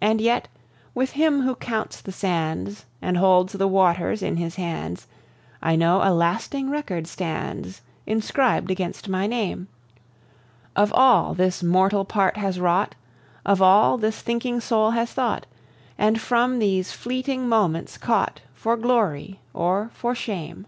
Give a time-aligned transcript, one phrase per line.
[0.00, 0.48] And yet,
[0.96, 5.06] with Him who counts the sands And holds the waters in His hands,
[5.62, 9.68] I know a lasting record stands Inscribed against my name,
[10.74, 12.96] Of all this mortal part has wrought,
[13.46, 15.46] Of all this thinking soul has thought,
[15.96, 20.66] And from these fleeting moments caught For glory or for shame.